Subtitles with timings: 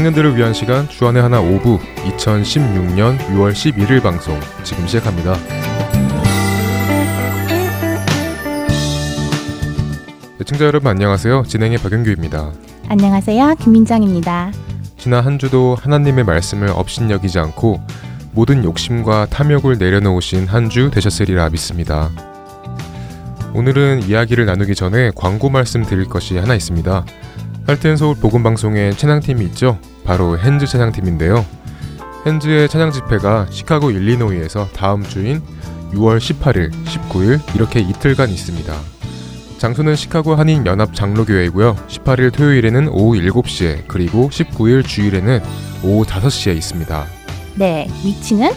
[0.00, 5.36] 청년들을 위한 시간 주안의 하나 5부 2016년 6월 11일 방송 지금 시작합니다.
[10.40, 11.42] 애청자 여러분 안녕하세요.
[11.46, 12.50] 진행의 박영규입니다.
[12.88, 13.56] 안녕하세요.
[13.56, 14.52] 김민정입니다.
[14.96, 17.82] 지난 한 주도 하나님의 말씀을 업신여기지 않고
[18.32, 22.08] 모든 욕심과 탐욕을 내려놓으신 한 주 되셨으리라 믿습니다.
[23.52, 27.04] 오늘은 이야기를 나누기 전에 광고 말씀 드릴 것이 하나 있습니다.
[27.66, 29.78] 할텐 서울 복음 방송에 찬양팀이 있죠.
[30.04, 31.44] 바로 핸즈 찬양팀인데요.
[32.26, 35.40] 핸즈의 찬양 집회가 시카고 일리노이에서 다음 주인
[35.92, 38.74] 6월 18일, 19일 이렇게 이틀간 있습니다.
[39.58, 41.76] 장소는 시카고 한인 연합 장로교회이고요.
[41.88, 45.40] 18일 토요일에는 오후 7시에 그리고 19일 주일에는
[45.84, 47.04] 오후 5시에 있습니다.
[47.56, 48.52] 네, 위치는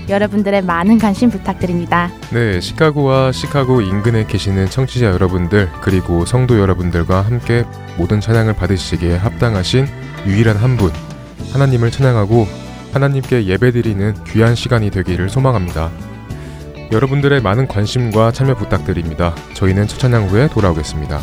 [0.08, 2.10] 여러분들의 많은 관심 부탁드립니다.
[2.32, 7.64] 네, 시카고와 시카고 인근에 계시는 청취자 여러분들 그리고 성도 여러분들과 함께
[7.96, 9.86] 모든 찬양을 받으시기에 합당하신
[10.26, 10.92] 유일한 한 분,
[11.52, 12.46] 하나님을 찬양하고
[12.92, 15.90] 하나님께 예배드리는 귀한 시간이 되기를 소망합니다.
[16.90, 19.34] 여러분들의 많은 관심과 참여 부탁드립니다.
[19.54, 21.20] 저희는 첫 찬양 후에 돌아오겠습니다.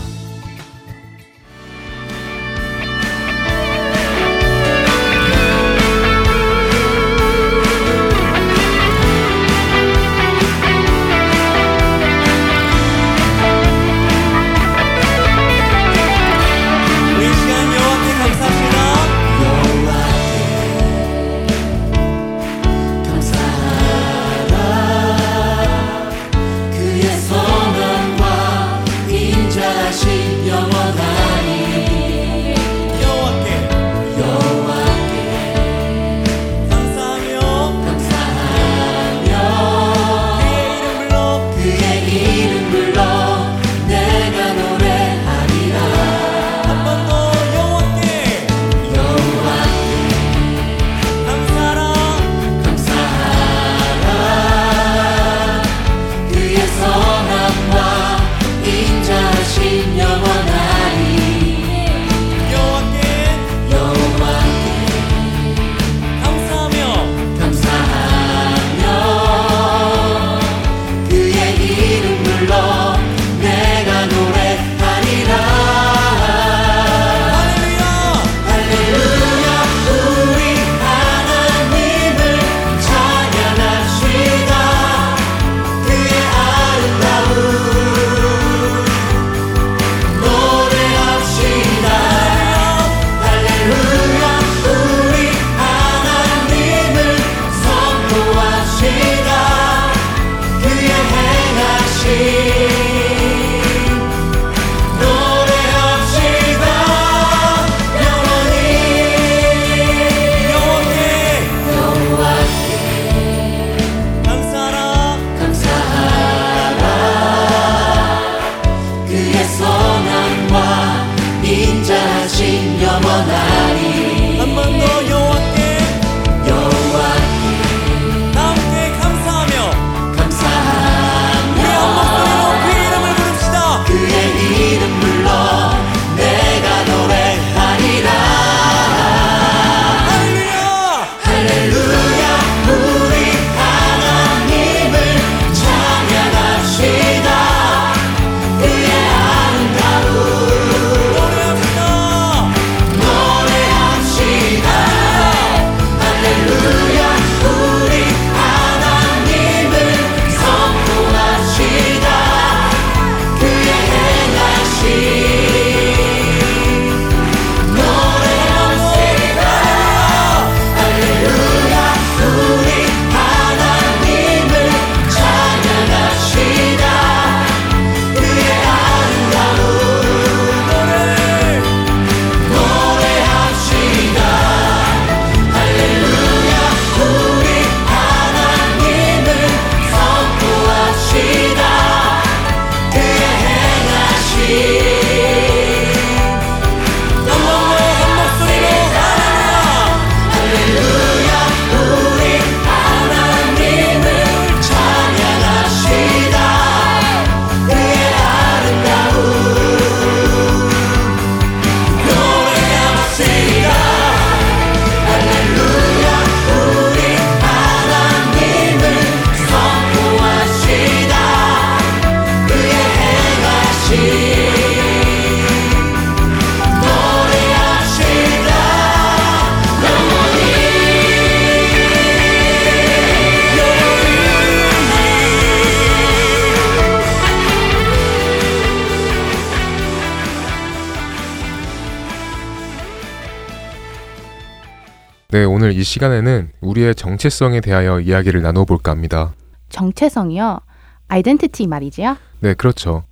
[245.31, 249.33] 네, 오늘 이 시간에는 우리의 정체성에 대하여 이야기를 나눠볼까 합니다.
[249.69, 250.59] 정체성이요.
[251.07, 252.17] 아이덴티티 말이지요.
[252.39, 253.03] 네, 그렇죠.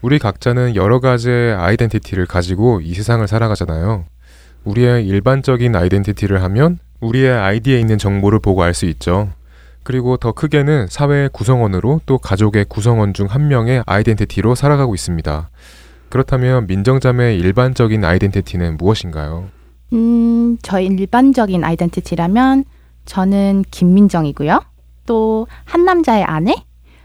[0.00, 4.04] 우리 각자는 여러 가지의 아이덴티티를 가지고 이 세상을 살아가잖아요.
[4.64, 9.30] 우리의 일반적인 아이덴티티를 하면 우리의 아이디에 있는 정보를 보고 알 수 있죠.
[9.82, 15.50] 그리고 더 크게는 사회의 구성원으로 또 가족의 구성원 중 한 명의 아이덴티티로 살아가고 있습니다.
[16.08, 19.48] 그렇다면 민정자매의 일반적인 아이덴티티는 무엇인가요?
[19.92, 22.64] 음, 저희 일반적인 아이덴티티라면
[23.06, 24.60] 저는 김민정이고요.
[25.06, 26.54] 또 한 남자의 아내?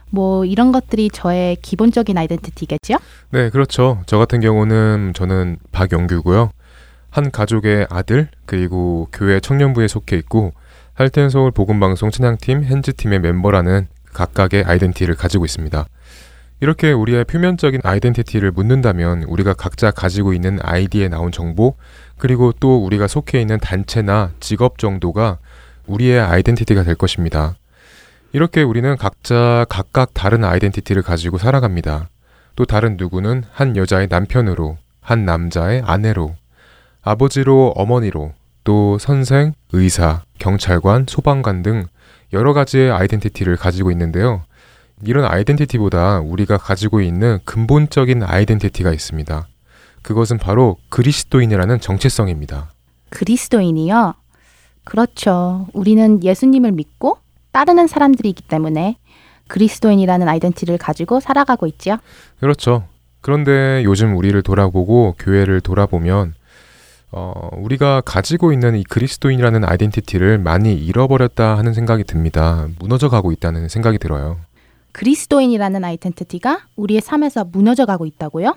[0.09, 2.95] 뭐 이런 것들이 저의 기본적인 아이덴티티겠죠?
[3.31, 4.01] 네, 그렇죠.
[4.05, 6.51] 저 같은 경우는 저는 박영규고요.
[7.09, 10.53] 한 가족의 아들, 그리고 교회 청년부에 속해 있고
[10.93, 15.85] 할텐 서울 복음방송 찬양팀 핸즈팀의 멤버라는 각각의 아이덴티티를 가지고 있습니다.
[16.59, 21.75] 이렇게 우리의 표면적인 아이덴티티를 묻는다면 우리가 각자 가지고 있는 아이디에 나온 정보,
[22.17, 25.39] 그리고 또 우리가 속해 있는 단체나 직업 정도가
[25.87, 27.55] 우리의 아이덴티티가 될 것입니다.
[28.31, 32.09] 이렇게 우리는 각자 각각 다른 아이덴티티를 가지고 살아갑니다.
[32.55, 36.35] 또 다른 누구는 한 여자의 남편으로, 한 남자의 아내로,
[37.01, 38.33] 아버지로 어머니로,
[38.63, 41.85] 또 선생, 의사, 경찰관, 소방관 등
[42.31, 44.43] 여러 가지의 아이덴티티를 가지고 있는데요.
[45.05, 49.47] 이런 아이덴티티보다 우리가 가지고 있는 근본적인 아이덴티티가 있습니다.
[50.01, 52.71] 그것은 바로 그리스도인이라는 정체성입니다.
[53.09, 54.15] 그리스도인이요.
[54.83, 55.67] 그렇죠.
[55.73, 57.17] 우리는 예수님을 믿고
[57.51, 58.97] 따르는 사람들이기 때문에
[59.47, 61.97] 그리스도인이라는 아이덴티티를 가지고 살아가고 있지요.
[62.39, 62.85] 그렇죠.
[63.21, 66.33] 그런데 요즘 우리를 돌아보고 교회를 돌아보면
[67.11, 72.67] 어, 우리가 가지고 있는 이 그리스도인이라는 아이덴티티를 많이 잃어버렸다 하는 생각이 듭니다.
[72.79, 74.37] 무너져 가고 있다는 생각이 들어요.
[74.93, 78.55] 그리스도인이라는 아이덴티티가 우리의 삶에서 무너져 가고 있다고요?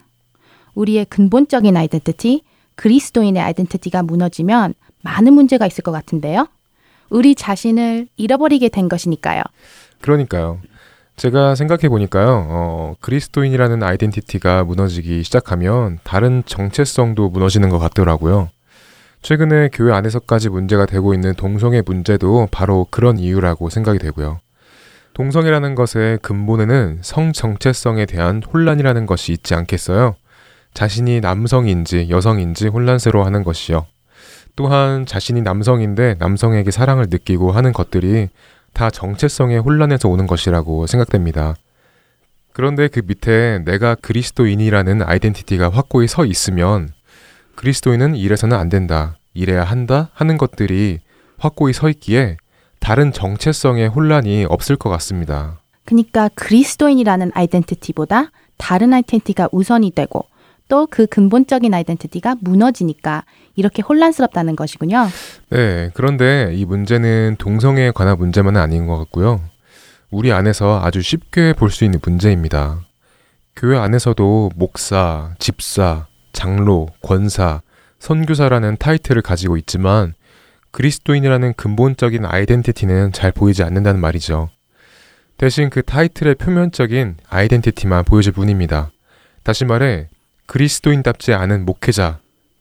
[0.74, 2.42] 우리의 근본적인 아이덴티티,
[2.76, 6.46] 그리스도인의 아이덴티티가 무너지면 많은 문제가 있을 것 같은데요.
[7.08, 9.42] 우리 자신을 잃어버리게 된 것이니까요.
[10.00, 10.60] 그러니까요.
[11.16, 18.50] 제가 생각해 보니까요, 어, 그리스도인이라는 아이덴티티가 무너지기 시작하면 다른 정체성도 무너지는 것 같더라고요.
[19.22, 24.40] 최근에 교회 안에서까지 문제가 되고 있는 동성애 문제도 바로 그런 이유라고 생각이 되고요.
[25.16, 30.14] 동성애라는 것의 근본에는 성 정체성에 대한 혼란이라는 것이 있지 않겠어요?
[30.74, 33.86] 자신이 남성인지 여성인지 혼란스러워 하는 것이요.
[34.56, 38.28] 또한 자신이 남성인데 남성에게 사랑을 느끼고 하는 것들이
[38.74, 41.54] 다 정체성의 혼란에서 오는 것이라고 생각됩니다.
[42.52, 46.90] 그런데 그 밑에 내가 그리스도인이라는 아이덴티티가 확고히 서 있으면
[47.54, 50.98] 그리스도인은 이래서는 안 된다, 이래야 한다 하는 것들이
[51.38, 52.36] 확고히 서 있기에
[52.86, 55.58] 다른 정체성의 혼란이 없을 것 같습니다.
[55.86, 60.24] 그러니까 그리스도인이라는 아이덴티티보다 다른 아이덴티티가 우선이 되고
[60.68, 63.24] 또 그 근본적인 아이덴티티가 무너지니까
[63.56, 65.08] 이렇게 혼란스럽다는 것이군요.
[65.50, 69.40] 네, 그런데 이 문제는 동성애에 관한 문제만은 아닌 것 같고요.
[70.12, 72.82] 우리 안에서 아주 쉽게 볼 수 있는 문제입니다.
[73.56, 77.62] 교회 안에서도 목사, 집사, 장로, 권사,
[77.98, 80.14] 선교사라는 타이틀을 가지고 있지만
[80.76, 84.50] 그리스도인이라는 근본적인 아이덴티티는 잘 보이지 않는다는 말이죠.
[85.38, 88.90] 대신 그 타이틀의 표면적인 아이덴티티만 보여줄 뿐입니다.
[89.42, 90.08] 다시 말해
[90.44, 92.18] 그리스도인답지 않은 목회자,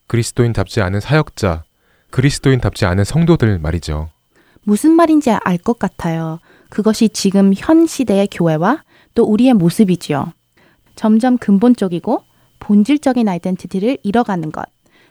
[0.07, 1.65] 그리스도인답지 않은 사역자,
[2.10, 4.10] 그리스도인답지 않은 성도들 말이죠.
[4.63, 6.39] 무슨 말인지 알 것 같아요.
[6.69, 10.31] 그것이 지금 현 시대의 교회와 또 우리의 모습이지요.
[10.95, 12.24] 점점 근본적이고
[12.60, 14.63] 본질적인 아이덴티티를 잃어가는 것.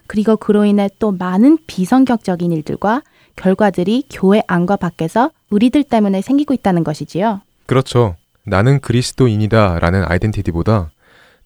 [0.07, 3.03] 그리고 그로 인해 또 많은 비성격적인 일들과
[3.37, 7.41] 결과들이 교회 안과 밖에서 우리들 때문에 생기고 있다는 것이지요.
[7.67, 8.17] 그렇죠.
[8.45, 10.91] 나는 그리스도인이다 라는 아이덴티티보다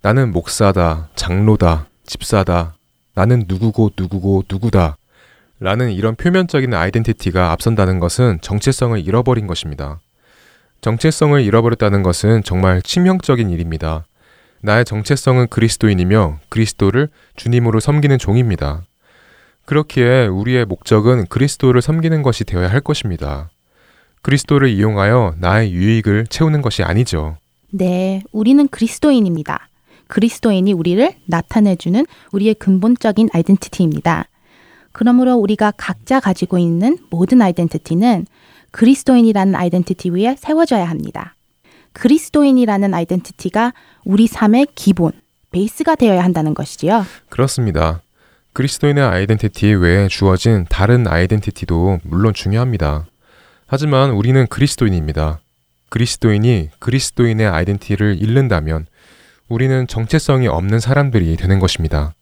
[0.02, 2.74] 나는 목사다, 장로다, 집사다,
[3.14, 4.96] 나는 누구고 누구고 누구다
[5.60, 10.00] 라는 이런 표면적인 아이덴티티가 앞선다는 것은 정체성을 잃어버린 것입니다.
[10.80, 14.04] 정체성을 잃어버렸다는 것은 정말 치명적인 일입니다.
[14.60, 18.82] 나의 정체성은 그리스도인이며 그리스도를 주님으로 섬기는 종입니다.
[19.64, 23.50] 그렇기에 우리의 목적은 그리스도를 섬기는 것이 되어야 할 것입니다.
[24.22, 27.36] 그리스도를 이용하여 나의 유익을 채우는 것이 아니죠.
[27.70, 29.68] 네, 우리는 그리스도인입니다.
[30.06, 34.24] 그리스도인이 우리를 나타내주는 우리의 근본적인 아이덴티티입니다.
[34.92, 38.26] 그러므로 우리가 각자 가지고 있는 모든 아이덴티티는
[38.70, 41.34] 그리스도인이라는 아이덴티티 위에 세워져야 합니다.
[41.92, 43.72] 그리스도인이라는 아이덴티티가
[44.04, 45.12] 우리 삶의 기본,
[45.50, 47.04] 베이스가 되어야 한다는 것이지요.
[47.28, 48.00] 그렇습니다.
[48.52, 53.06] 그리스도인의 아이덴티티 외에 주어진 다른 아이덴티티도 물론 중요합니다.
[53.66, 55.40] 하지만 우리는 그리스도인입니다.
[55.90, 58.86] 그리스도인이 그리스도인의 아이덴티티를 잃는다면
[59.48, 62.14] 우리는 정체성이 없는 사람들이 되는 것입니다.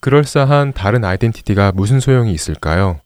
[0.00, 3.00] 그럴싸한 다른 아이덴티티가 무슨 소용이 있을까요?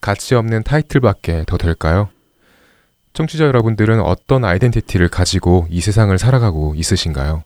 [0.00, 2.08] 가치 없는 타이틀밖에 더 될까요?
[3.18, 7.42] 청취자 여러분들은 어떤 아이덴티티를 가지고 이 세상을 살아가고 있으신가요?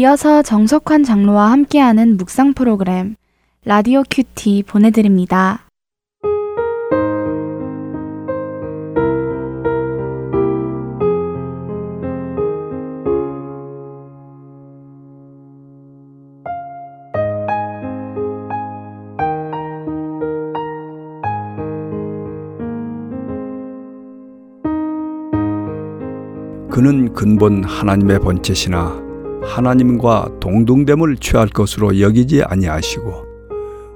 [0.00, 3.16] 이어서 정석환 장로와 함께하는 묵상 프로그램
[3.66, 5.66] 라디오 큐티 보내드립니다.
[26.70, 29.09] 그는 근본 하나님의 본체시나
[29.42, 33.30] 하나님과 동등됨을 취할 것으로 여기지 아니하시고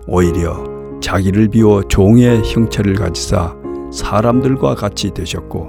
[0.06, 0.64] 오히려
[1.00, 3.54] 자기를 비워 종의 형체를 가지사
[3.92, 5.68] 사람들과 같이 되셨고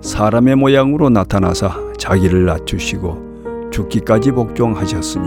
[0.00, 5.24] 사람의 모양으로 나타나사 자기를 낮추시고 죽기까지 복종하셨으니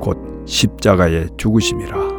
[0.00, 2.18] 곧 십자가에 죽으심이라.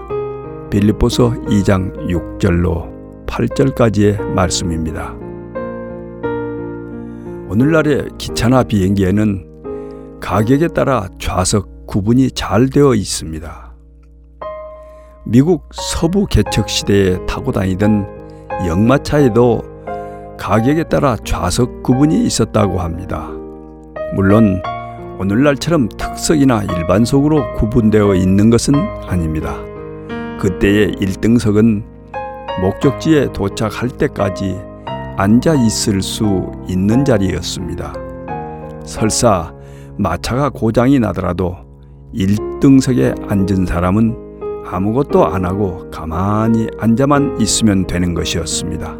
[0.69, 5.15] 빌립보서 2장 6절로 8절까지의 말씀입니다.
[7.49, 9.48] 오늘날의 기차나 비행기에는
[10.19, 13.73] 가격에 따라 좌석 구분이 잘 되어 있습니다.
[15.25, 18.05] 미국 서부 개척 시대에 타고 다니던
[18.67, 19.61] 역마차에도
[20.37, 23.29] 가격에 따라 좌석 구분이 있었다고 합니다.
[24.13, 24.61] 물론
[25.19, 28.75] 오늘날처럼 특석이나 일반석으로 구분되어 있는 것은
[29.07, 29.57] 아닙니다.
[30.39, 31.83] 그때의 1등석은
[32.61, 34.57] 목적지에 도착할 때까지
[35.17, 37.93] 앉아 있을 수 있는 자리였습니다.
[38.85, 39.53] 설사
[39.99, 41.57] 마차가 고장이 나더라도
[42.15, 48.97] 1등석에 앉은 사람은 아무것도 안 하고 가만히 앉아만 있으면 되는 것이었습니다.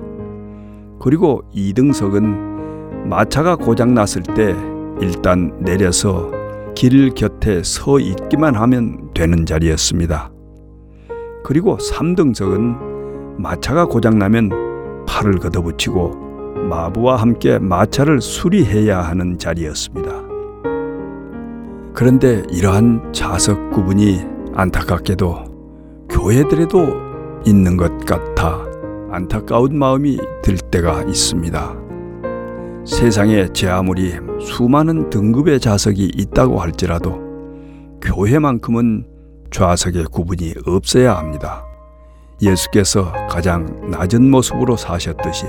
[1.00, 4.54] 그리고 2등석은 마차가 고장 났을 때
[5.00, 6.32] 일단 내려서
[6.76, 10.34] 길 곁에 서 있기만 하면 되는 자리였습니다.
[11.46, 16.10] 그리고 3등석은 마차가 고장나면 팔을 걷어붙이고
[16.70, 20.29] 마부와 함께 마차를 수리해야 하는 자리였습니다.
[21.94, 24.22] 그런데 이러한 좌석 구분이
[24.54, 26.88] 안타깝게도 교회들에도
[27.46, 28.66] 있는 것 같아
[29.12, 31.76] 안타까운 마음이 들 때가 있습니다.
[32.86, 37.20] 세상에 제 아무리 수많은 등급의 좌석이 있다고 할지라도
[38.02, 39.06] 교회만큼은
[39.52, 41.66] 좌석의 구분이 없어야 합니다.
[42.42, 45.46] 예수께서 가장 낮은 모습으로 사셨듯이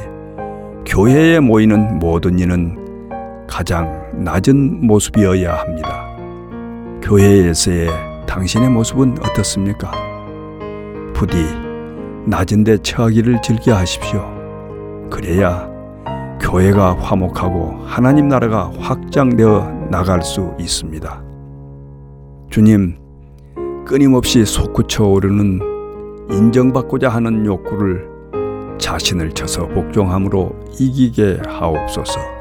[0.87, 6.10] 교회에 모이는 모든 이는 가장 낮은 모습이어야 합니다.
[7.02, 7.88] 교회에서의
[8.26, 9.90] 당신의 모습은 어떻습니까?
[11.14, 11.37] 부디
[12.26, 14.21] 낮은데 처하기를 즐겨 하십시오.
[15.11, 15.69] 그래야
[16.40, 21.23] 교회가 화목하고 하나님 나라가 확장되어 나갈 수 있습니다.
[22.50, 22.97] 주님,
[23.87, 25.61] 끊임없이 솟구쳐 오르는
[26.30, 28.09] 인정받고자 하는 욕구를
[28.78, 32.39] 자신을 쳐서 복종함으로 이기게 하옵소서.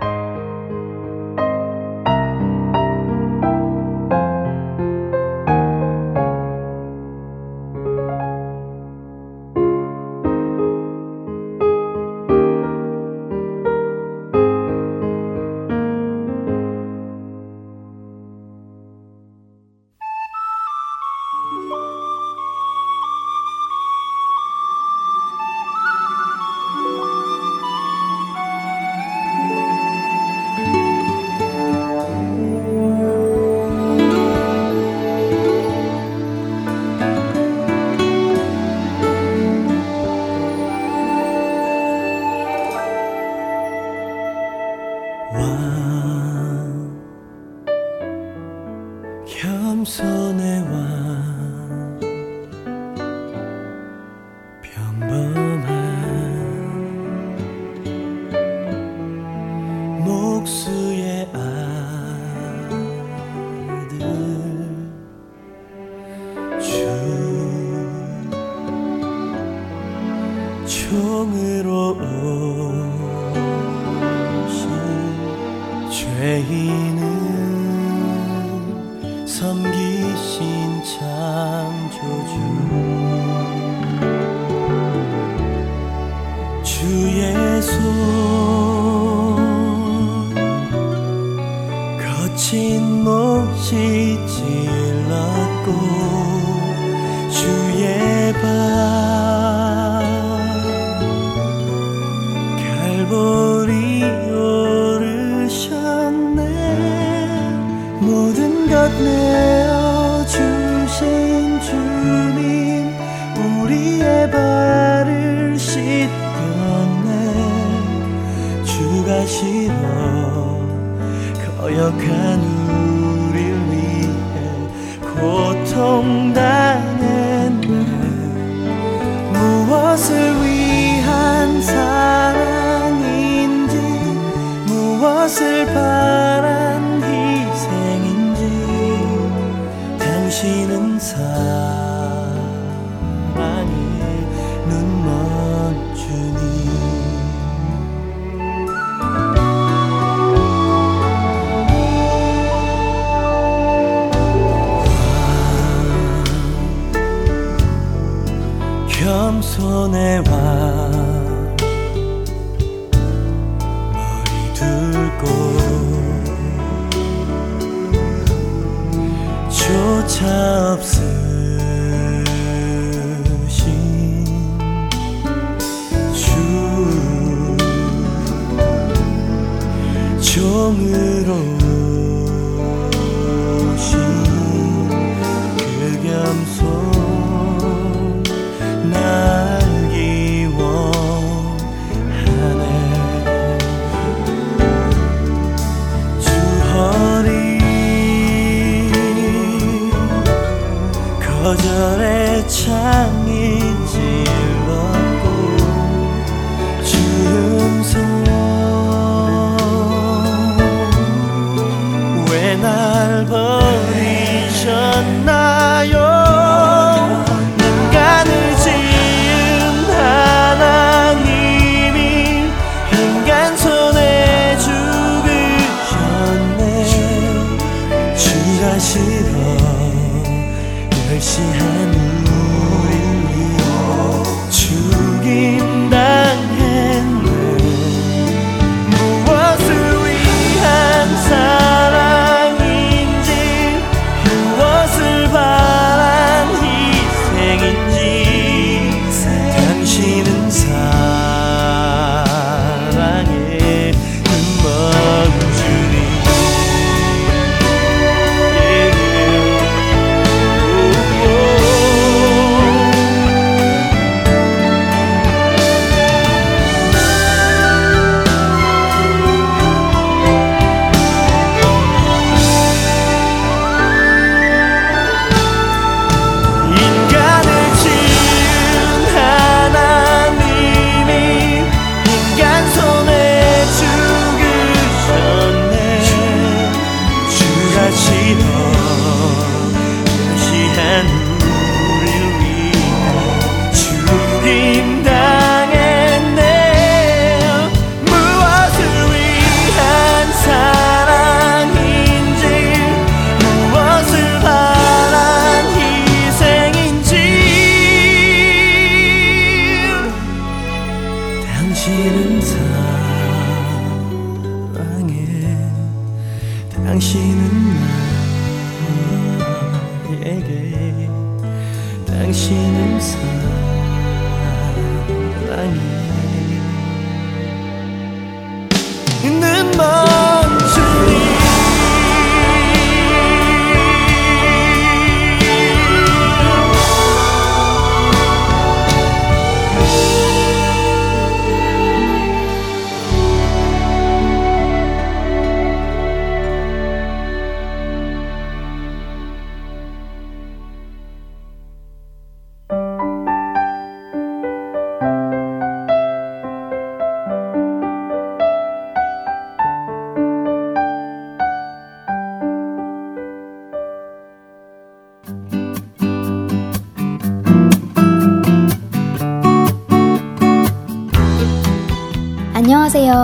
[140.30, 141.89] 당신은 사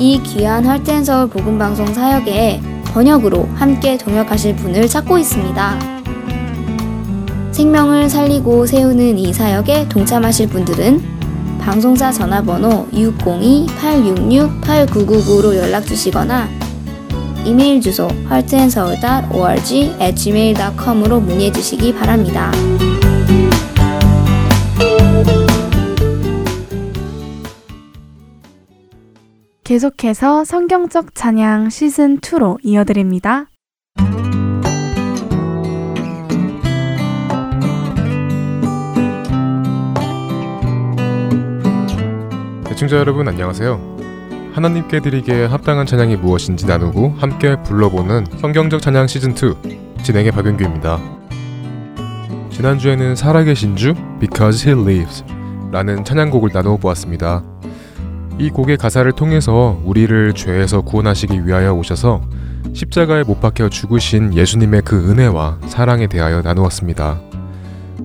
[0.00, 5.78] 이 귀한 할텐서울 복음방송 사역에 번역으로 함께 동역하실 분을 찾고 있습니다.
[7.52, 11.02] 생명을 살리고 세우는 이 사역에 동참하실 분들은
[11.60, 16.48] 방송사 전화번호 602-866-8999로 연락 주시거나
[17.44, 22.50] 이메일 주소 heartandseoul.org gmail.com으로 문의해 주시기 바랍니다.
[29.70, 33.46] 계속해서 성경적 찬양 시즌 2로 이어드립니다.
[42.68, 43.98] 애청자 여러분 안녕하세요.
[44.54, 50.98] 하나님께 드리기에 합당한 찬양이 무엇인지 나누고 함께 불러보는 성경적 찬양 시즌 2 진행의 박윤규입니다.
[52.50, 55.22] 지난주에는 살아계신 주 Because He Lives
[55.70, 57.44] 라는 찬양곡을 나누어 보았습니다.
[58.40, 62.22] 이 곡의 가사를 통해서 우리를 죄에서 구원하시기 위하여 오셔서
[62.72, 67.20] 십자가에 못 박혀 죽으신 예수님의 그 은혜와 사랑에 대하여 나누었습니다.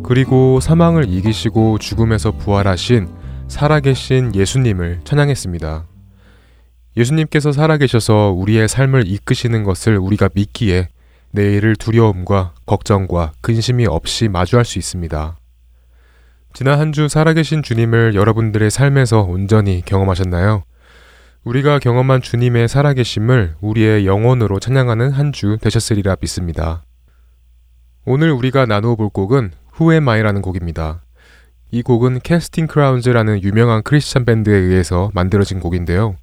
[0.03, 3.07] 그리고 사망을 이기시고 죽음에서 부활하신
[3.47, 5.85] 살아계신 예수님을 찬양했습니다.
[6.97, 10.89] 예수님께서 살아계셔서 우리의 삶을 이끄시는 것을 우리가 믿기에
[11.31, 15.37] 내일을 두려움과 걱정과 근심이 없이 마주할 수 있습니다.
[16.55, 20.63] 지난 한 주 살아계신 주님을 여러분들의 삶에서 온전히 경험하셨나요?
[21.43, 26.83] 우리가 경험한 주님의 살아계심을 우리의 영혼으로 찬양하는 한 주 되셨으리라 믿습니다.
[28.05, 31.03] 오늘 우리가 나누어 볼 곡은 Who Am I라는 곡입니다.
[31.71, 36.15] 이 곡은 캐스팅 크라운즈라는 유명한 크리스찬 밴드에 의해서 만들어진 곡인데요.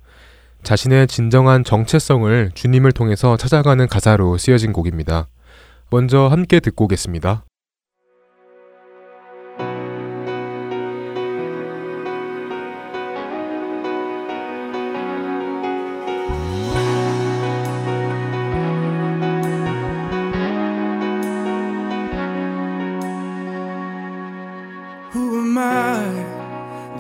[0.63, 5.27] 자신의 진정한 정체성을 주님을 통해서 찾아가는 가사로 쓰여진 곡입니다.
[5.91, 7.45] 먼저 함께 듣고 오겠습니다.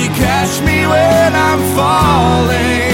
[0.00, 2.85] You catch me when I'm falling,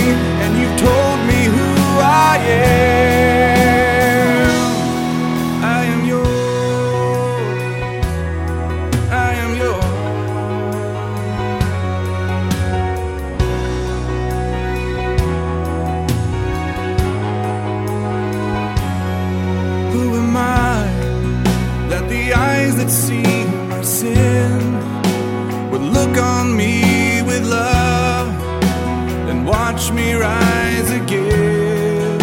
[29.83, 32.21] watch me rise again?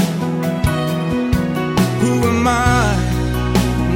[2.02, 2.96] Who am I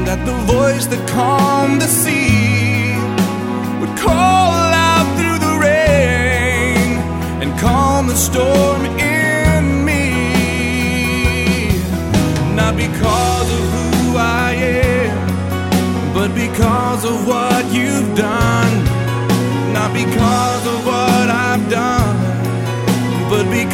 [0.05, 2.93] that the voice that calmed the sea
[3.79, 4.53] would call
[4.89, 6.99] out through the rain
[7.41, 10.09] and calm the storm in me?
[12.55, 18.73] Not because of who I am, but because of what you've done.
[19.73, 22.02] Not because of what I've done,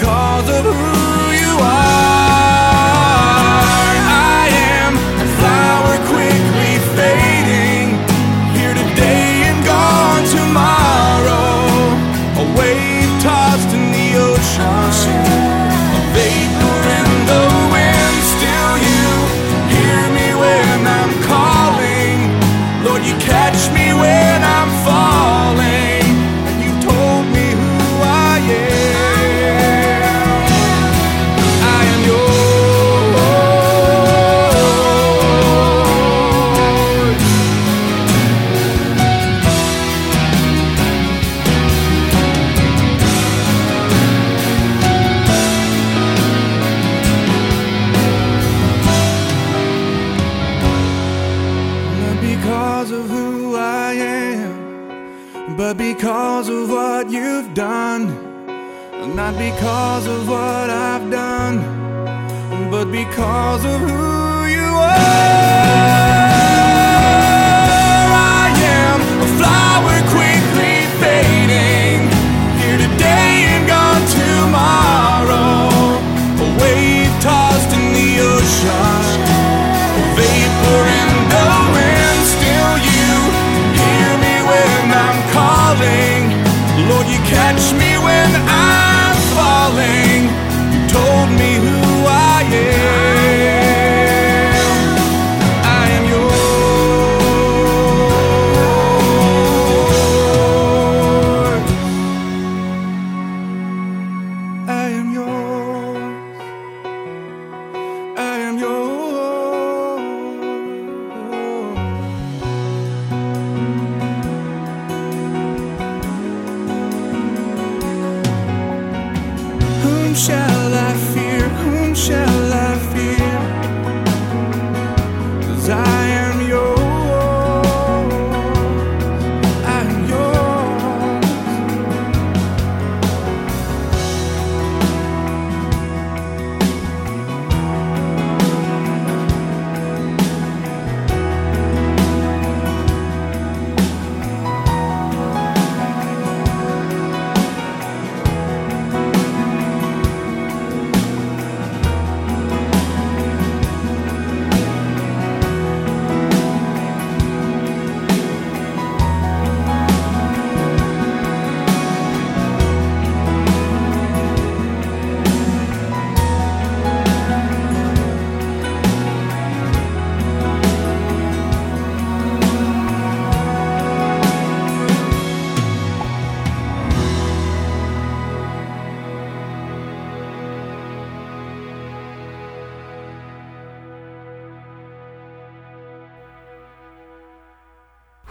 [0.09, 2.18] because of who you are.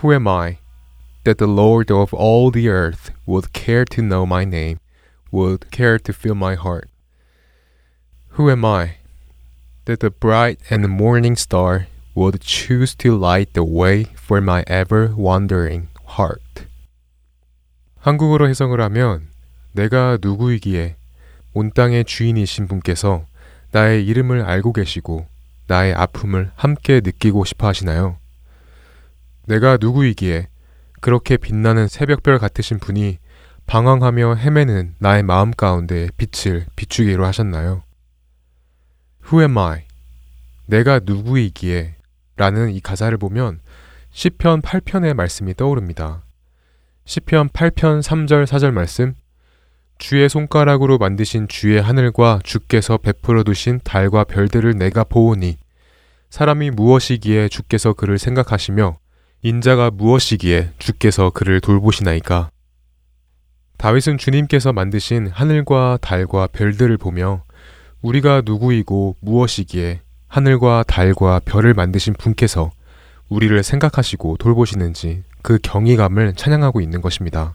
[0.08, 0.56] Who am I
[1.24, 4.80] that the Lord of all the earth would care to know my name,
[5.30, 6.88] would care to fill my heart?
[8.28, 8.96] Who am I
[9.84, 15.12] that the bright and morning star would choose to light the way for my ever
[15.14, 16.64] wandering heart?
[18.00, 19.28] 한국어로 해석을 하면
[19.72, 20.96] 내가 누구이기에
[21.52, 23.26] 온 땅의 주인이신 분께서
[23.72, 25.26] 나의 이름을 알고 계시고
[25.66, 28.16] 나의 아픔을 함께 느끼고 싶어 하시나요?
[29.48, 30.48] 내가 누구이기에
[31.00, 33.18] 그렇게 빛나는 새벽별 같으신 분이
[33.66, 37.82] 방황하며 헤매는 나의 마음 가운데 빛을 비추기로 하셨나요?
[39.24, 39.84] Who am I?
[40.66, 41.94] 내가 누구이기에?
[42.36, 43.60] 라는 이 가사를 보면
[44.10, 46.22] 시편 8편의 말씀이 떠오릅니다.
[47.06, 49.14] 시편 8편 3절 4절 말씀
[49.96, 55.56] 주의 손가락으로 만드신 주의 하늘과 주께서 베풀어 두신 달과 별들을 내가 보오니
[56.28, 58.98] 사람이 무엇이기에 주께서 그를 생각하시며
[59.42, 62.50] 인자가 무엇이기에 주께서 그를 돌보시나이까?
[63.76, 67.44] 다윗은 주님께서 만드신 하늘과 달과 별들을 보며
[68.02, 72.72] 우리가 누구이고 무엇이기에 하늘과 달과 별을 만드신 분께서
[73.28, 77.54] 우리를 생각하시고 돌보시는지 그 경이감을 찬양하고 있는 것입니다.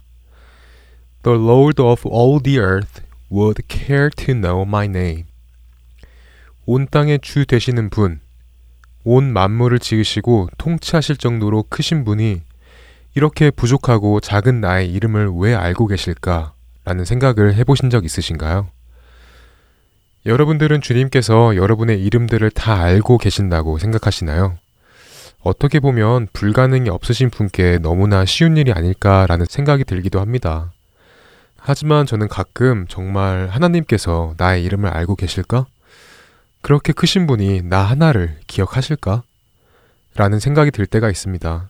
[1.23, 5.25] The Lord of all the earth would care to know my name.
[6.65, 8.21] 온 땅의 주 되시는 분,
[9.03, 12.41] 온 만물을 지으시고 통치하실 정도로 크신 분이
[13.15, 16.53] 이렇게 부족하고 작은 나의 이름을 왜 알고 계실까?
[16.85, 18.67] 라는 생각을 해보신 적 있으신가요?
[20.25, 24.57] 여러분들은 주님께서 여러분의 이름들을 다 알고 계신다고 생각하시나요?
[25.41, 30.71] 어떻게 보면 불가능이 없으신 분께 너무나 쉬운 일이 아닐까라는 생각이 들기도 합니다.
[31.57, 35.65] 하지만 저는 가끔 정말 하나님께서 나의 이름을 알고 계실까?
[36.63, 39.23] 그렇게 크신 분이 나 하나를 기억하실까?
[40.15, 41.69] 라는 생각이 들 때가 있습니다.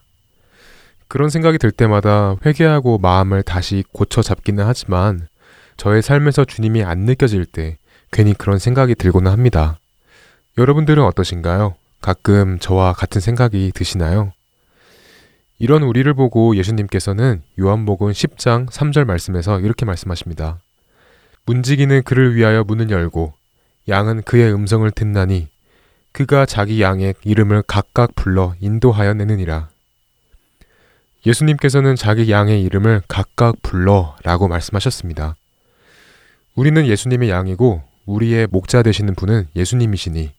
[1.07, 5.27] 그런 생각이 들 때마다 회개하고 마음을 다시 고쳐 잡기는 하지만
[5.77, 7.79] 저의 삶에서 주님이 안 느껴질 때
[8.11, 9.79] 괜히 그런 생각이 들고는 합니다.
[10.59, 11.73] 여러분들은 어떠신가요?
[11.99, 14.31] 가끔 저와 같은 생각이 드시나요?
[15.57, 20.59] 이런 우리를 보고 예수님께서는 요한복음 10장 3절 말씀에서 이렇게 말씀하십니다.
[21.47, 23.33] 문지기는 그를 위하여 문을 열고
[23.87, 25.49] 양은 그의 음성을 듣나니
[26.11, 29.69] 그가 자기 양의 이름을 각각 불러 인도하여 내느니라.
[31.25, 35.35] 예수님께서는 자기 양의 이름을 각각 불러 라고 말씀하셨습니다.
[36.55, 40.31] 우리는 예수님의 양이고 우리의 목자 되시는 분은 예수님이시니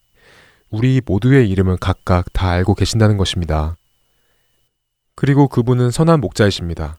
[0.70, 3.76] 우리 모두의 이름을 각각 다 알고 계신다는 것입니다.
[5.14, 6.98] 그리고 그분은 선한 목자이십니다.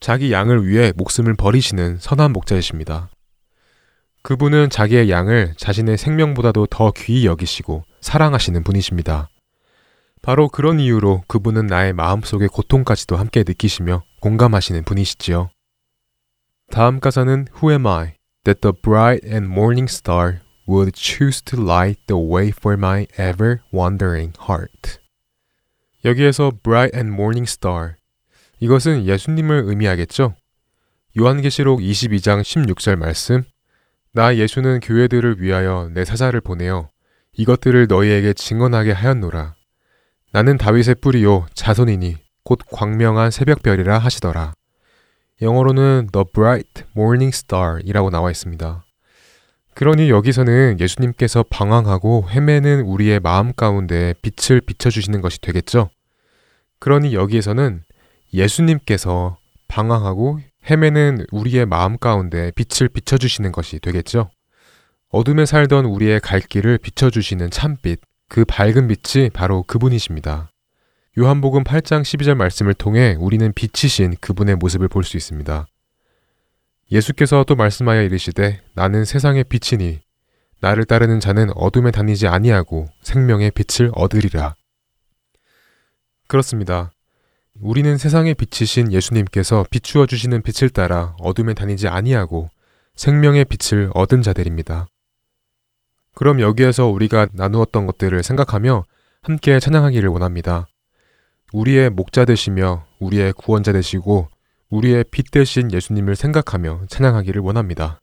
[0.00, 3.08] 자기 양을 위해 목숨을 버리시는 선한 목자이십니다.
[4.24, 9.28] 그분은 자기의 양을 자신의 생명보다도 더 귀히 여기시고 사랑하시는 분이십니다.
[10.22, 15.50] 바로 그런 이유로 그분은 나의 마음속의 고통까지도 함께 느끼시며 공감하시는 분이시지요.
[16.70, 22.00] 다음 가사는 Who am I that the bright and morning star would choose to light
[22.06, 25.00] the way for my ever wandering heart.
[26.02, 27.96] 여기에서 bright and morning star
[28.58, 30.34] 이것은 예수님을 의미하겠죠?
[31.18, 33.44] 요한계시록 22장 16절 말씀
[34.16, 36.88] 나 예수는 교회들을 위하여 내 사자를 보내어
[37.32, 39.56] 이것들을 너희에게 증언하게 하였노라.
[40.30, 44.54] 나는 다윗의 뿌리요 자손이니 곧 광명한 새벽별이라 하시더라.
[45.42, 48.84] 영어로는 The Bright Morning Star이라고 나와 있습니다.
[49.74, 55.90] 그러니 여기서는 예수님께서 방황하고 헤매는 우리의 마음 가운데 빛을 비춰주시는 것이 되겠죠.
[56.78, 57.82] 그러니 여기에서는
[58.32, 60.38] 예수님께서 방황하고
[60.70, 64.30] 헤매는 우리의 마음 가운데 빛을 비춰주시는 것이 되겠죠.
[65.10, 70.50] 어둠에 살던 우리의 갈 길을 비춰주시는 참빛, 그 밝은 빛이 바로 그분이십니다.
[71.18, 75.66] 요한복음 8장 12절 말씀을 통해 우리는 빛이신 그분의 모습을 볼 수 있습니다.
[76.90, 80.00] 예수께서 또 말씀하여 이르시되 나는 세상의 빛이니
[80.60, 84.56] 나를 따르는 자는 어둠에 다니지 아니하고 생명의 빛을 얻으리라.
[86.26, 86.93] 그렇습니다.
[87.60, 92.50] 우리는 세상의 빛이신 예수님께서 비추어 주시는 빛을 따라 어둠에 다니지 아니하고
[92.96, 94.86] 생명의 빛을 얻은 자들입니다.
[96.14, 98.84] 그럼 여기에서 우리가 나누었던 것들을 생각하며
[99.22, 100.66] 함께 찬양하기를 원합니다.
[101.52, 104.28] 우리의 목자 되시며 우리의 구원자 되시고
[104.70, 108.00] 우리의 빛 되신 예수님을 생각하며 찬양하기를 원합니다.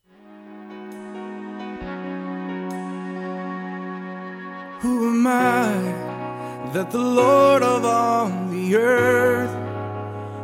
[4.84, 5.12] Who
[6.73, 9.55] that the Lord of all the earth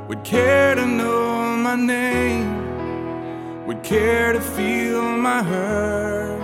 [0.09, 6.41] would care to know my name, would care to feel my hurt?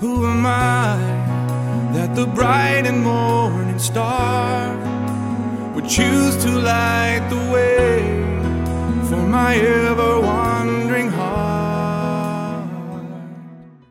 [0.00, 0.98] Who am I
[1.94, 4.76] that the bright and morning star
[5.74, 8.02] would choose to light the way
[9.08, 12.68] for my ever wandering heart?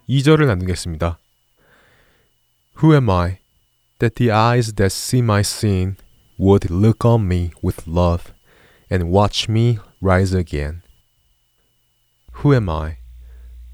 [0.09, 1.17] 2절을 나누겠습니다.
[2.81, 3.39] Who am I
[3.98, 5.96] That the eyes that see my sin
[6.38, 8.32] would look on me with love
[8.90, 10.82] and watch me rise again?
[12.42, 12.98] Who am I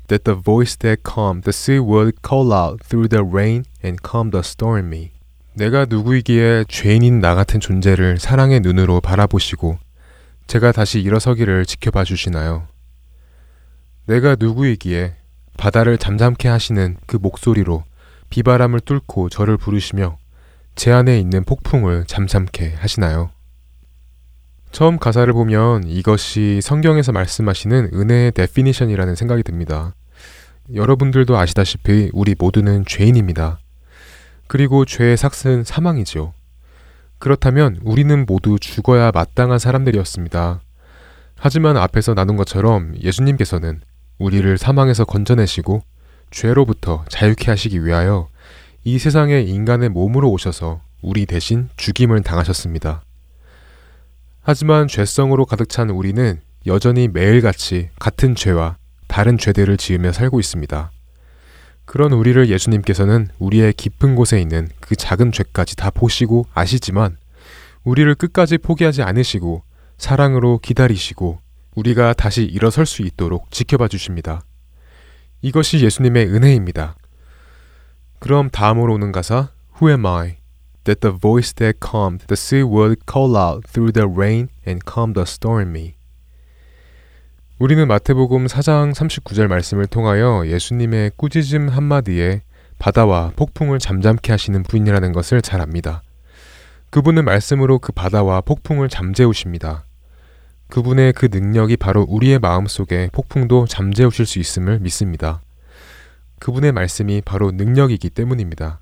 [0.08, 4.30] that the voice that calmed the sea would call out through the rain and calm
[4.30, 5.12] the stormy?
[5.54, 9.78] 내가 누구이기에 죄인인 나 같은 존재를 사랑의 눈으로 바라보시고
[10.46, 12.66] 제가 다시 일어서기를 지켜봐 주시나요?
[14.06, 15.16] 내가 누구이기에
[15.56, 17.84] 바다를 잠잠케 하시는 그 목소리로
[18.34, 20.18] 비바람을 뚫고 저를 부르시며
[20.74, 23.30] 제 안에 있는 폭풍을 잠잠케 하시나요?
[24.72, 29.94] 처음 가사를 보면 이것이 성경에서 말씀하시는 은혜의 definition이라는 생각이 듭니다.
[30.74, 33.60] 여러분들도 아시다시피 우리 모두는 죄인입니다.
[34.48, 36.32] 그리고 죄의 삯은 사망이지요.
[37.20, 40.60] 그렇다면 우리는 모두 죽어야 마땅한 사람들이었습니다.
[41.36, 43.80] 하지만 앞에서 나눈 것처럼 예수님께서는
[44.18, 45.84] 우리를 사망에서 건져내시고
[46.34, 48.28] 죄로부터 자유케 하시기 위하여
[48.82, 53.02] 이 세상에 인간의 몸으로 오셔서 우리 대신 죽임을 당하셨습니다.
[54.42, 58.76] 하지만 죄성으로 가득 찬 우리는 여전히 매일같이 같은 죄와
[59.06, 60.90] 다른 죄들을 지으며 살고 있습니다.
[61.84, 67.16] 그런 우리를 예수님께서는 우리의 깊은 곳에 있는 그 작은 죄까지 다 보시고 아시지만
[67.84, 69.62] 우리를 끝까지 포기하지 않으시고
[69.98, 71.38] 사랑으로 기다리시고
[71.76, 74.42] 우리가 다시 일어설 수 있도록 지켜봐 주십니다.
[75.44, 76.96] 이것이 예수님의 은혜입니다.
[78.18, 80.38] 그럼 다음으로 오는 가사 Who am I?
[80.84, 85.12] That the voice that calmed the sea would call out through the rain and calm
[85.12, 85.96] the stormy.
[87.58, 92.40] 우리는 마태복음 4장 39절 말씀을 통하여 예수님의 꾸짖음 한마디에
[92.78, 96.02] 바다와 폭풍을 잠잠케 하시는 분이라는 것을 잘 압니다.
[96.88, 99.84] 그분은 말씀으로 그 바다와 폭풍을 잠재우십니다.
[100.68, 105.40] 그분의 그 능력이 바로 우리의 마음 속에 폭풍도 잠재우실 수 있음을 믿습니다.
[106.40, 108.80] 그분의 말씀이 바로 능력이기 때문입니다.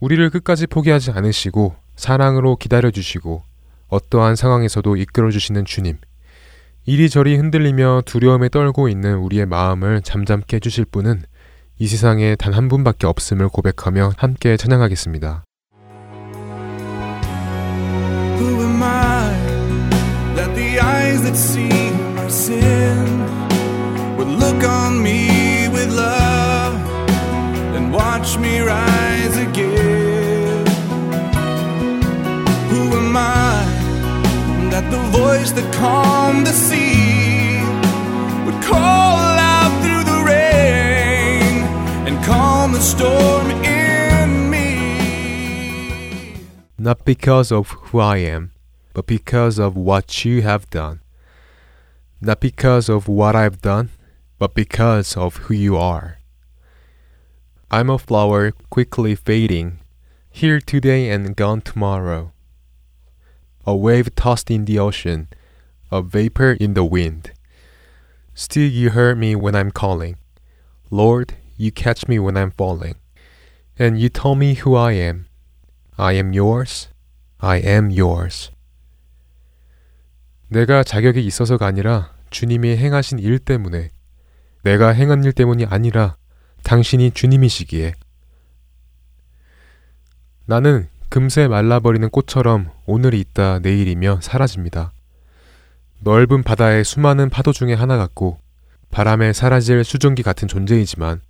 [0.00, 3.42] 우리를 끝까지 포기하지 않으시고 사랑으로 기다려주시고
[3.88, 5.98] 어떠한 상황에서도 이끌어주시는 주님.
[6.84, 11.22] 이리저리 흔들리며 두려움에 떨고 있는 우리의 마음을 잠잠케 해주실 분은
[11.78, 15.44] 이 세상에 단 한 분밖에 없음을 고백하며 함께 찬양하겠습니다.
[20.80, 23.06] Eyes that see my sin
[24.16, 26.74] would look on me with love
[27.76, 30.66] and watch me rise again?
[32.70, 33.64] Who am I
[34.70, 37.60] that the voice voice that calmed the sea
[38.44, 39.18] would call
[39.56, 41.62] out through the rain
[42.06, 46.36] and calm the storm in me.
[46.78, 48.52] Not because of who I am,
[48.96, 51.02] but because of what you have done.
[52.18, 53.90] Not because of what I've done,
[54.38, 56.16] but because of who you are.
[57.70, 59.80] I'm a flower quickly fading,
[60.30, 62.32] here today and gone tomorrow.
[63.66, 65.28] A wave tossed in the ocean,
[65.92, 67.32] a vapor in the wind.
[68.32, 70.16] Still, you hear me when I'm calling.
[70.90, 72.94] Lord, you catch me when I'm falling.
[73.78, 75.26] And you tell me who I am.
[75.98, 76.88] I am yours.
[77.42, 78.52] I am yours.
[80.48, 83.90] 내가 자격이 있어서가 아니라 주님이 행하신 일 때문에
[84.62, 86.16] 내가 행한 일 때문이 아니라
[86.62, 87.94] 당신이 주님이시기에
[90.46, 94.92] 나는 금세 말라버리는 꽃처럼 오늘이 있다 내일이며 사라집니다.
[96.00, 98.38] 넓은 바다의 수많은 파도 중에 하나 같고
[98.90, 101.20] 바람에 사라질 수증기 같은 존재이지만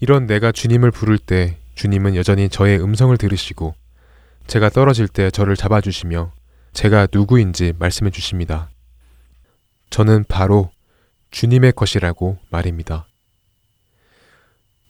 [0.00, 3.74] 이런 내가 주님을 부를 때 주님은 여전히 저의 음성을 들으시고
[4.46, 6.32] 제가 떨어질 때 저를 잡아주시며
[6.72, 8.70] 제가 누구인지 말씀해 주십니다.
[9.90, 10.70] 저는 바로
[11.30, 13.06] 주님의 것이라고 말입니다.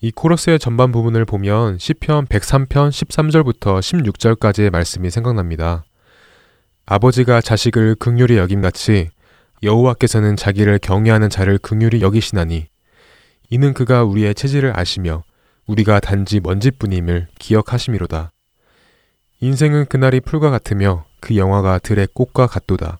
[0.00, 5.84] 이 코러스의 전반 부분을 보면 시편 103편 13절부터 16절까지의 말씀이 생각납니다.
[6.86, 9.10] 아버지가 자식을 극률히 여김같이
[9.62, 12.66] 여호와께서는 자기를 경외하는 자를 극률히 여기시나니
[13.50, 15.22] 이는 그가 우리의 체질을 아시며
[15.66, 18.32] 우리가 단지 먼지뿐임을 기억하심이로다.
[19.40, 22.98] 인생은 그날이 풀과 같으며 그 영화가 들의 꽃과 같도다.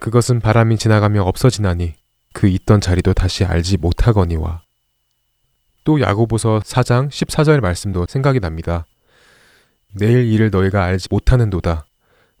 [0.00, 1.94] 그것은 바람이 지나가며 없어지나니
[2.32, 4.62] 그 있던 자리도 다시 알지 못하거니와.
[5.84, 8.84] 또 야고보서 4장 14절 말씀도 생각이 납니다.
[9.94, 11.86] 내일 일을 너희가 알지 못하는도다.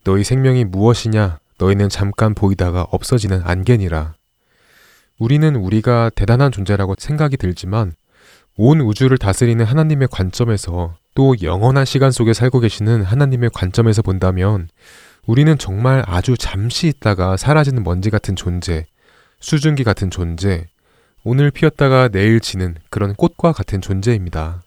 [0.02, 1.38] 너희 생명이 무엇이냐?
[1.58, 4.14] 너희는 잠깐 보이다가 없어지는 안개니라.
[5.20, 7.92] 우리는 우리가 대단한 존재라고 생각이 들지만
[8.56, 14.68] 온 우주를 다스리는 하나님의 관점에서 또 영원한 시간 속에 살고 계시는 하나님의 관점에서 본다면
[15.26, 18.86] 우리는 정말 아주 잠시 있다가 사라지는 먼지 같은 존재,
[19.40, 20.66] 수증기 같은 존재,
[21.22, 24.62] 오늘 피었다가 내일 지는 그런 꽃과 같은 존재입니다.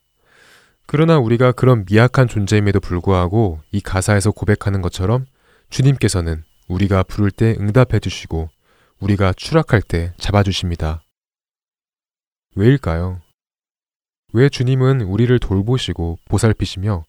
[0.85, 5.25] 그러나 우리가 그런 미약한 존재임에도 불구하고 이 가사에서 고백하는 것처럼
[5.69, 8.49] 주님께서는 우리가 부를 때 응답해 주시고
[8.99, 11.01] 우리가 추락할 때 잡아주십니다.
[12.55, 13.22] 왜일까요?
[14.33, 17.03] 왜 주님은 우리를 돌보시고 보살피시며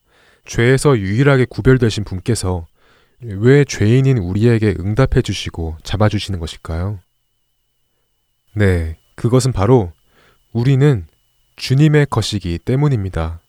[0.44, 2.66] 죄에서 유일하게 구별되신 분께서
[3.22, 7.00] 왜 죄인인 우리에게 응답해 주시고 잡아주시는 것일까요?
[8.54, 9.92] 네, 그것은 바로
[10.52, 11.06] 우리는
[11.56, 13.40] 주님의 것이기 때문입니다.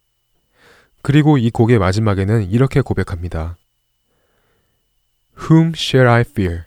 [1.02, 3.58] 그리고 이 곡의 마지막에는 이렇게 고백합니다.
[5.38, 6.64] Whom shall I fear?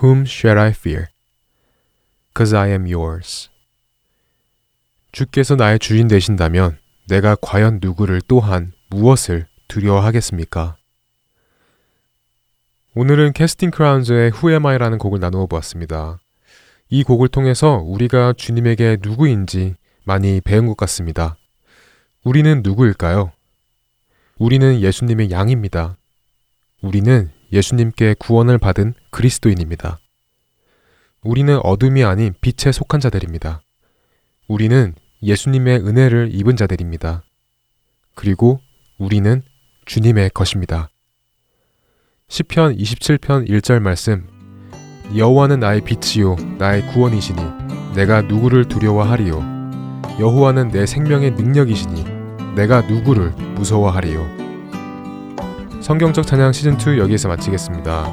[0.00, 1.06] Whom shall I fear?
[2.34, 3.49] Cause I am yours.
[5.12, 10.76] 주께서 나의 주인 되신다면 내가 과연 누구를 또한 무엇을 두려워하겠습니까?
[12.94, 16.18] 오늘은 캐스팅 크라운즈의 Who Am I라는 곡을 나누어 보았습니다.
[16.88, 21.36] 이 곡을 통해서 우리가 주님에게 누구인지 많이 배운 것 같습니다.
[22.24, 23.32] 우리는 누구일까요?
[24.38, 25.96] 우리는 예수님의 양입니다.
[26.82, 30.00] 우리는 예수님께 구원을 받은 그리스도인입니다.
[31.22, 33.62] 우리는 어둠이 아닌 빛에 속한 자들입니다.
[34.50, 37.22] 우리는 예수님의 은혜를 입은 자들입니다.
[38.16, 38.58] 그리고
[38.98, 39.42] 우리는
[39.86, 40.90] 주님의 것입니다.
[42.26, 44.26] 시편 27편 1절 말씀
[45.16, 47.40] 여호와는 나의 빛이요 나의 구원이시니
[47.94, 52.04] 내가 누구를 두려워하리요 여호와는 내 생명의 능력이시니
[52.56, 54.26] 내가 누구를 무서워하리요
[55.80, 58.12] 성경적 찬양 시즌 2 여기에서 마치겠습니다.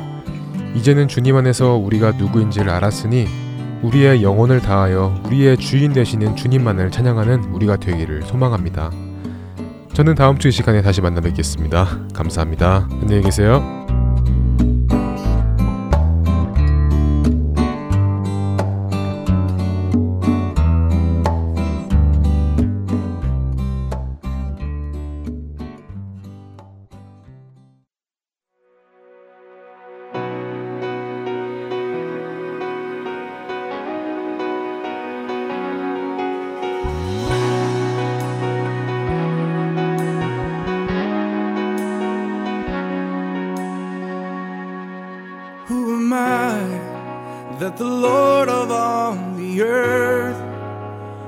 [0.76, 3.47] 이제는 주님 안에서 우리가 누구인지를 알았으니
[3.84, 8.92] 우리의 영혼을 다하여 우리의 주인 되시는 주님만을 찬양하는 우리가 되기를 소망합니다.
[9.94, 11.88] 저는 다음 주 이 시간에 다시 만나 뵙겠습니다.
[12.14, 12.88] 감사합니다.
[13.02, 13.87] 안녕히 계세요.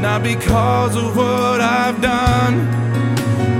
[0.00, 2.54] Not because of what I've done,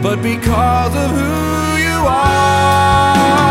[0.03, 3.48] but because of who you are.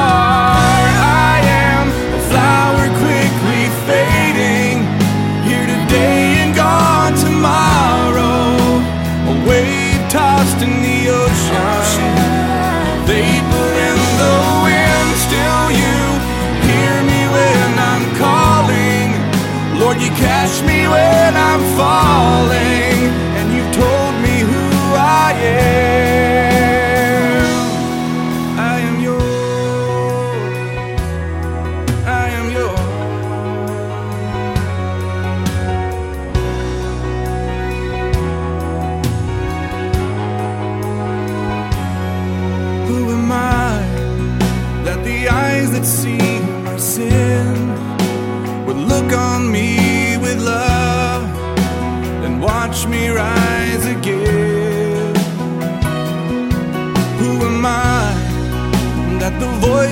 [20.02, 22.87] You catch me when I'm falling,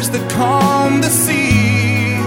[0.06, 2.18] voice that calm the sea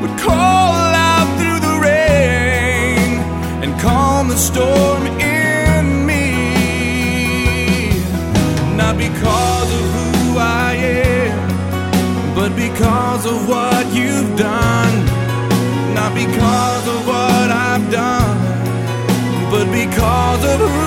[0.00, 0.74] would call
[1.10, 3.18] out through the rain
[3.62, 6.30] and calm the storm in me?
[8.76, 14.94] Not because of who I am, but because of what you've done.
[15.94, 18.38] Not because of what I've done,
[19.50, 20.83] but because of who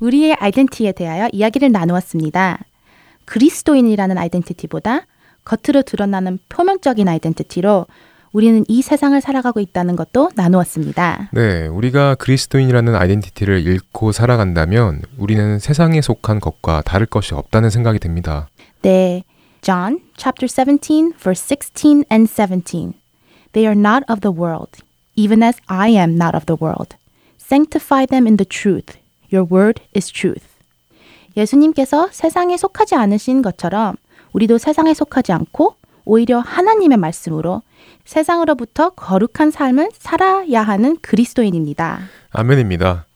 [0.00, 2.58] 우리의 아이덴티티에 대하여 이야기를 나누었습니다.
[3.26, 5.06] 그리스도인이라는 아이덴티티보다
[5.44, 7.86] 겉으로 드러나는 표면적인 아이덴티티로
[8.32, 11.30] 우리는 이 세상을 살아가고 있다는 것도 나누었습니다.
[11.32, 18.48] 네, 우리가 그리스도인이라는 아이덴티티를 잃고 살아간다면 우리는 세상에 속한 것과 다를 것이 없다는 생각이 듭니다.
[18.82, 19.22] 네.
[19.62, 22.94] John chapter 17 verse 16 and 17.
[23.52, 24.82] They are not of the world,
[25.14, 26.96] even as I am not of the world.
[27.38, 28.98] Sanctify them in the truth.
[29.34, 30.46] Your word is truth.
[31.36, 33.96] 예수님께서 세상에 속하지 않으신 것처럼
[34.32, 35.74] 우리도 세상에 속하지 않고
[36.04, 37.62] 오히려 하나님의 말씀으로
[38.04, 42.00] 세상으로부터 거룩한 삶을 살아야 하는 그리스도인입니다.
[42.30, 43.06] 아멘입니다.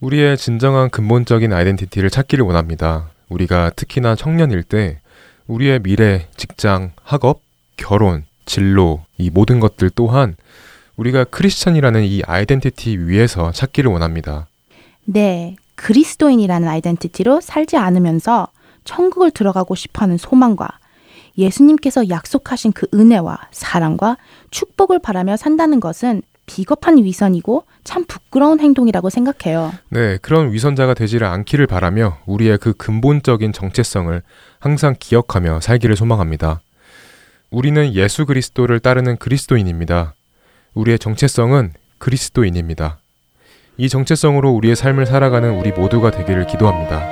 [0.00, 3.10] 우리의 진정한 근본적인 아이덴티티를 찾기를 원합니다.
[3.28, 4.98] 우리가 특히나 청년일 때
[5.46, 7.40] 우리의 미래, 직장, 학업,
[7.76, 10.36] 결혼, 진로, 이 모든 것들 또한
[10.96, 14.46] 우리가 크리스천이라는 이 아이덴티티 위에서 찾기를 원합니다.
[15.04, 18.48] 네, 그리스도인이라는 아이덴티티로 살지 않으면서
[18.84, 20.68] 천국을 들어가고 싶어하는 소망과
[21.36, 24.16] 예수님께서 약속하신 그 은혜와 사랑과
[24.50, 29.72] 축복을 바라며 산다는 것은 비겁한 위선이고 참 부끄러운 행동이라고 생각해요.
[29.88, 34.22] 네, 그런 위선자가 되지를 않기를 바라며 우리의 그 근본적인 정체성을
[34.58, 36.60] 항상 기억하며 살기를 소망합니다.
[37.50, 40.14] 우리는 예수 그리스도를 따르는 그리스도인입니다.
[40.74, 42.98] 우리의 정체성은 그리스도인입니다.
[43.76, 47.02] 이 정체성으로 우리의 삶을 살아가는 우리 모두가 되기를 기도합니다.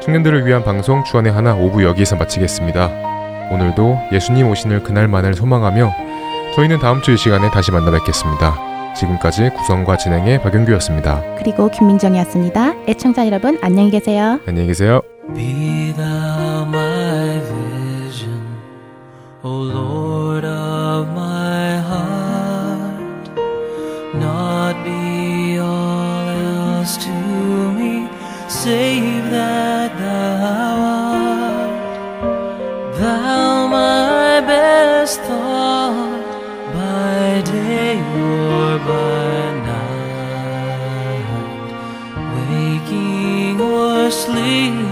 [0.00, 3.48] 청년들을 위한 방송 주안의 하나 오부 여기에서 마치겠습니다.
[3.50, 5.92] 오늘도 예수님 오시는 그날만을 소망하며
[6.54, 8.54] 저희는 다음 주 이 시간에 다시 만나 뵙겠습니다.
[8.94, 11.22] 지금까지 구성과 진행의 박윤규였습니다.
[11.38, 12.74] 그리고 김민정이었습니다.
[12.88, 14.38] 애청자 여러분 안녕히 계세요.
[14.46, 15.00] 안녕히 계세요.
[15.34, 18.40] Be thou my vision,
[19.42, 20.46] O Lord
[26.82, 28.08] to me,
[28.48, 30.80] save that thou
[31.38, 31.70] art.
[32.98, 36.24] Thou my best thought,
[36.74, 41.28] by day or by night.
[42.34, 44.91] Waking or sleeping,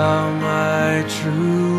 [0.00, 1.69] my true